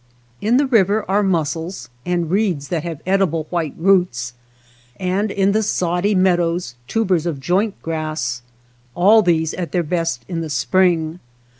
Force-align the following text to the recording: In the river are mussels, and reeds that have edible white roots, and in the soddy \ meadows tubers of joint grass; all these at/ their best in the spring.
In 0.41 0.57
the 0.57 0.65
river 0.65 1.05
are 1.07 1.21
mussels, 1.21 1.89
and 2.07 2.31
reeds 2.31 2.69
that 2.69 2.81
have 2.81 3.03
edible 3.05 3.45
white 3.51 3.75
roots, 3.77 4.33
and 4.99 5.29
in 5.29 5.51
the 5.51 5.61
soddy 5.61 6.15
\ 6.15 6.15
meadows 6.25 6.73
tubers 6.87 7.27
of 7.27 7.39
joint 7.39 7.79
grass; 7.83 8.41
all 8.95 9.21
these 9.21 9.53
at/ 9.53 9.73
their 9.73 9.83
best 9.83 10.25
in 10.27 10.41
the 10.41 10.49
spring. 10.49 11.19